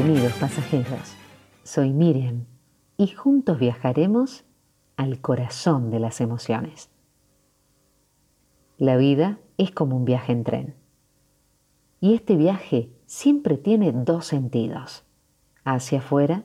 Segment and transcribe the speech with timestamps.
[0.00, 1.16] Bienvenidos pasajeros,
[1.64, 2.44] soy Miriam
[2.96, 4.44] y juntos viajaremos
[4.96, 6.88] al corazón de las emociones.
[8.76, 10.76] La vida es como un viaje en tren
[12.00, 15.04] y este viaje siempre tiene dos sentidos,
[15.64, 16.44] hacia afuera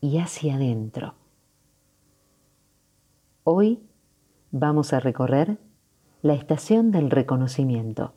[0.00, 1.16] y hacia adentro.
[3.42, 3.82] Hoy
[4.52, 5.58] vamos a recorrer
[6.22, 8.14] la estación del reconocimiento.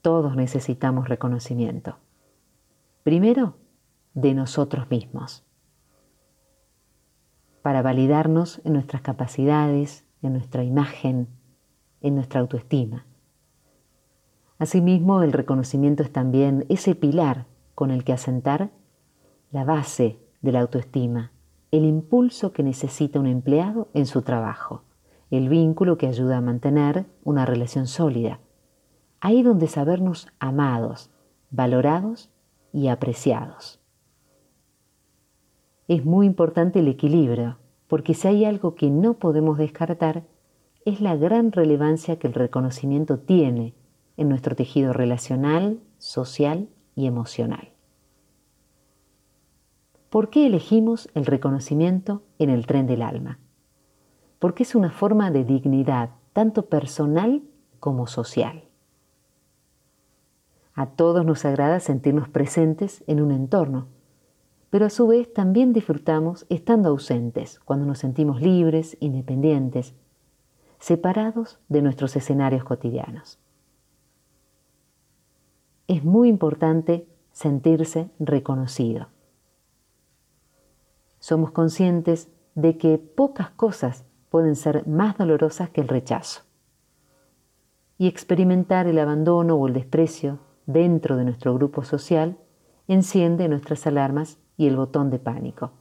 [0.00, 1.96] Todos necesitamos reconocimiento.
[3.02, 3.56] Primero,
[4.14, 5.44] de nosotros mismos,
[7.60, 11.26] para validarnos en nuestras capacidades, en nuestra imagen,
[12.00, 13.06] en nuestra autoestima.
[14.58, 18.70] Asimismo, el reconocimiento es también ese pilar con el que asentar
[19.50, 21.32] la base de la autoestima,
[21.72, 24.84] el impulso que necesita un empleado en su trabajo,
[25.32, 28.38] el vínculo que ayuda a mantener una relación sólida.
[29.20, 31.10] Ahí donde sabernos amados,
[31.50, 32.30] valorados
[32.72, 33.80] y apreciados.
[35.88, 40.24] Es muy importante el equilibrio, porque si hay algo que no podemos descartar,
[40.84, 43.74] es la gran relevancia que el reconocimiento tiene
[44.16, 47.72] en nuestro tejido relacional, social y emocional.
[50.10, 53.38] ¿Por qué elegimos el reconocimiento en el tren del alma?
[54.38, 57.42] Porque es una forma de dignidad, tanto personal
[57.80, 58.64] como social.
[60.74, 63.88] A todos nos agrada sentirnos presentes en un entorno,
[64.70, 69.94] pero a su vez también disfrutamos estando ausentes, cuando nos sentimos libres, independientes,
[70.78, 73.38] separados de nuestros escenarios cotidianos.
[75.88, 79.08] Es muy importante sentirse reconocido.
[81.18, 86.42] Somos conscientes de que pocas cosas pueden ser más dolorosas que el rechazo.
[87.98, 92.36] Y experimentar el abandono o el desprecio dentro de nuestro grupo social
[92.88, 95.72] enciende nuestras alarmas y el botón de pánico.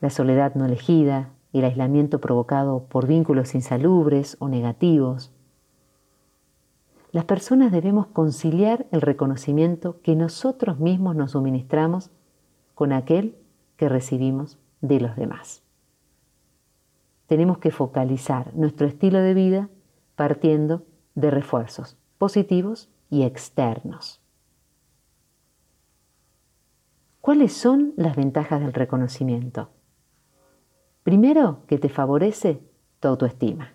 [0.00, 5.32] La soledad no elegida, el aislamiento provocado por vínculos insalubres o negativos.
[7.12, 12.10] Las personas debemos conciliar el reconocimiento que nosotros mismos nos suministramos
[12.74, 13.36] con aquel
[13.76, 15.62] que recibimos de los demás.
[17.26, 19.68] Tenemos que focalizar nuestro estilo de vida
[20.16, 20.82] partiendo
[21.14, 24.20] de refuerzos positivos y externos.
[27.20, 29.70] ¿Cuáles son las ventajas del reconocimiento?
[31.02, 32.60] Primero, que te favorece
[33.00, 33.72] tu autoestima,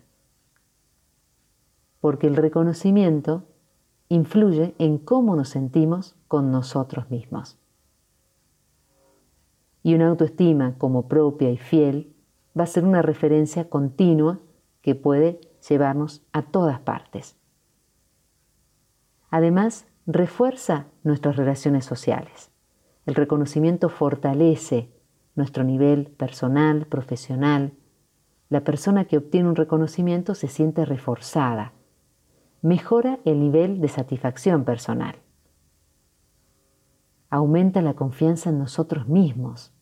[2.00, 3.44] porque el reconocimiento
[4.08, 7.58] influye en cómo nos sentimos con nosotros mismos.
[9.82, 12.14] Y una autoestima como propia y fiel
[12.58, 14.40] va a ser una referencia continua
[14.82, 17.36] que puede llevarnos a todas partes.
[19.30, 22.50] Además, refuerza nuestras relaciones sociales.
[23.06, 24.90] El reconocimiento fortalece
[25.34, 27.72] nuestro nivel personal, profesional.
[28.48, 31.72] La persona que obtiene un reconocimiento se siente reforzada.
[32.62, 35.16] Mejora el nivel de satisfacción personal.
[37.30, 39.72] Aumenta la confianza en nosotros mismos.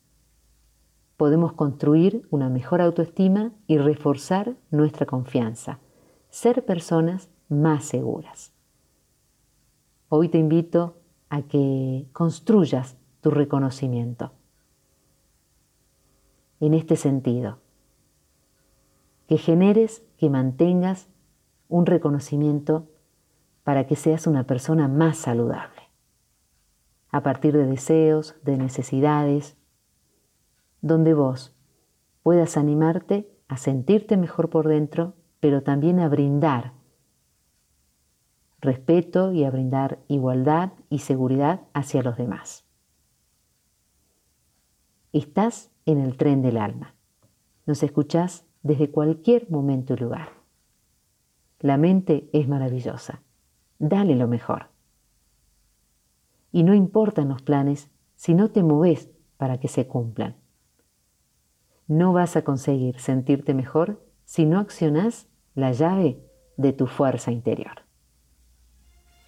[1.17, 5.81] Podemos construir una mejor autoestima y reforzar nuestra confianza.
[6.29, 8.53] Ser personas más seguras.
[10.11, 10.97] Hoy te invito
[11.29, 14.33] a que construyas tu reconocimiento.
[16.61, 17.59] En este sentido,
[19.27, 21.09] que generes, que mantengas
[21.69, 22.89] un reconocimiento
[23.65, 25.83] para que seas una persona más saludable,
[27.11, 29.59] a partir de deseos, de necesidades,
[30.81, 31.55] donde vos
[32.23, 36.78] puedas animarte a sentirte mejor por dentro, pero también a brindar
[38.61, 42.65] respeto y a brindar igualdad y seguridad hacia los demás.
[45.13, 46.95] Estás en el tren del alma.
[47.67, 50.31] Nos escuchás desde cualquier momento y lugar.
[51.61, 53.23] La mente es maravillosa.
[53.79, 54.67] Dale lo mejor.
[56.53, 60.37] Y no importan los planes si no te moves para que se cumplan.
[61.87, 66.23] No vas a conseguir sentirte mejor si no accionás la llave
[66.56, 67.88] de tu fuerza interior.